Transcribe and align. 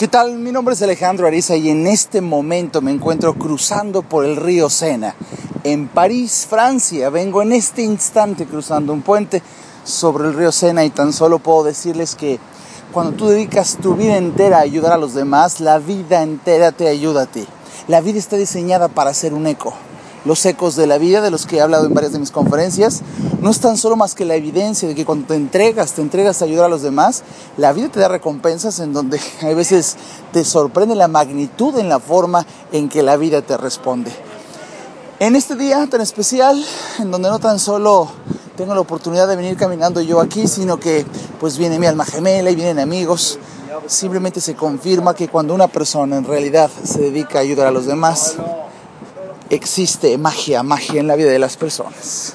¿Qué 0.00 0.08
tal? 0.08 0.38
Mi 0.38 0.50
nombre 0.50 0.72
es 0.72 0.80
Alejandro 0.80 1.26
Ariza 1.26 1.56
y 1.56 1.68
en 1.68 1.86
este 1.86 2.22
momento 2.22 2.80
me 2.80 2.90
encuentro 2.90 3.34
cruzando 3.34 4.00
por 4.00 4.24
el 4.24 4.36
río 4.36 4.70
Sena 4.70 5.14
en 5.62 5.88
París, 5.88 6.46
Francia. 6.48 7.10
Vengo 7.10 7.42
en 7.42 7.52
este 7.52 7.82
instante 7.82 8.46
cruzando 8.46 8.94
un 8.94 9.02
puente 9.02 9.42
sobre 9.84 10.28
el 10.28 10.32
río 10.32 10.52
Sena 10.52 10.86
y 10.86 10.88
tan 10.88 11.12
solo 11.12 11.38
puedo 11.38 11.64
decirles 11.64 12.14
que 12.14 12.38
cuando 12.94 13.12
tú 13.12 13.26
dedicas 13.26 13.76
tu 13.76 13.94
vida 13.94 14.16
entera 14.16 14.56
a 14.56 14.62
ayudar 14.62 14.94
a 14.94 14.96
los 14.96 15.12
demás, 15.12 15.60
la 15.60 15.78
vida 15.78 16.22
entera 16.22 16.72
te 16.72 16.88
ayuda 16.88 17.24
a 17.24 17.26
ti. 17.26 17.46
La 17.86 18.00
vida 18.00 18.18
está 18.18 18.36
diseñada 18.36 18.88
para 18.88 19.12
ser 19.12 19.34
un 19.34 19.46
eco. 19.46 19.74
Los 20.24 20.44
ecos 20.44 20.76
de 20.76 20.86
la 20.86 20.98
vida, 20.98 21.20
de 21.20 21.30
los 21.30 21.46
que 21.46 21.56
he 21.56 21.60
hablado 21.60 21.86
en 21.86 21.94
varias 21.94 22.12
de 22.12 22.18
mis 22.18 22.30
conferencias, 22.30 23.00
no 23.40 23.50
es 23.50 23.60
tan 23.60 23.78
solo 23.78 23.96
más 23.96 24.14
que 24.14 24.24
la 24.24 24.34
evidencia 24.34 24.86
de 24.86 24.94
que 24.94 25.06
cuando 25.06 25.28
te 25.28 25.34
entregas, 25.34 25.92
te 25.92 26.02
entregas 26.02 26.42
a 26.42 26.44
ayudar 26.44 26.66
a 26.66 26.68
los 26.68 26.82
demás, 26.82 27.22
la 27.56 27.72
vida 27.72 27.88
te 27.88 28.00
da 28.00 28.08
recompensas 28.08 28.80
en 28.80 28.92
donde 28.92 29.20
a 29.42 29.46
veces 29.54 29.96
te 30.32 30.44
sorprende 30.44 30.94
la 30.94 31.08
magnitud 31.08 31.78
en 31.78 31.88
la 31.88 32.00
forma 32.00 32.46
en 32.72 32.88
que 32.88 33.02
la 33.02 33.16
vida 33.16 33.42
te 33.42 33.56
responde. 33.56 34.10
En 35.20 35.36
este 35.36 35.54
día 35.54 35.86
tan 35.86 36.00
especial, 36.00 36.64
en 36.98 37.10
donde 37.10 37.28
no 37.28 37.38
tan 37.38 37.58
solo 37.58 38.08
tengo 38.56 38.74
la 38.74 38.80
oportunidad 38.80 39.28
de 39.28 39.36
venir 39.36 39.56
caminando 39.56 40.00
yo 40.00 40.20
aquí, 40.20 40.48
sino 40.48 40.80
que 40.80 41.04
pues 41.38 41.56
viene 41.56 41.78
mi 41.78 41.86
alma 41.86 42.04
gemela 42.04 42.50
y 42.50 42.54
vienen 42.54 42.78
amigos, 42.78 43.38
simplemente 43.86 44.40
se 44.40 44.54
confirma 44.54 45.14
que 45.14 45.28
cuando 45.28 45.54
una 45.54 45.68
persona 45.68 46.16
en 46.16 46.24
realidad 46.24 46.70
se 46.84 47.00
dedica 47.00 47.38
a 47.38 47.42
ayudar 47.42 47.66
a 47.66 47.70
los 47.70 47.86
demás, 47.86 48.36
existe 49.50 50.16
magia, 50.16 50.62
magia 50.62 51.00
en 51.00 51.06
la 51.06 51.16
vida 51.16 51.30
de 51.30 51.38
las 51.38 51.56
personas. 51.56 52.34